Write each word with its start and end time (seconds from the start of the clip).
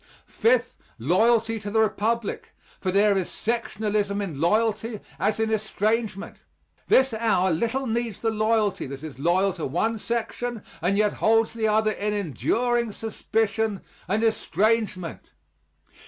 Fifth, 0.25 0.79
loyalty 0.97 1.59
to 1.59 1.69
the 1.69 1.79
Republic 1.79 2.55
for 2.79 2.91
there 2.91 3.15
is 3.15 3.29
sectionalism 3.29 4.19
in 4.19 4.41
loyalty 4.41 4.99
as 5.19 5.39
in 5.39 5.51
estrangement. 5.51 6.37
This 6.87 7.13
hour 7.13 7.51
little 7.51 7.85
needs 7.85 8.19
the 8.19 8.31
loyalty 8.31 8.87
that 8.87 9.03
is 9.03 9.19
loyal 9.19 9.53
to 9.53 9.65
one 9.67 9.99
section 9.99 10.63
and 10.81 10.97
yet 10.97 11.13
holds 11.13 11.53
the 11.53 11.67
other 11.67 11.91
in 11.91 12.15
enduring 12.15 12.91
suspicion 12.93 13.81
and 14.07 14.23
estrangement. 14.23 15.29